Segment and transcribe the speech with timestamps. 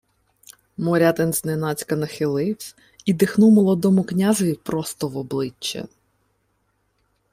[0.77, 5.87] Морятин зненацька нахиливсь і дихнув молодому князеві просто в обличчя: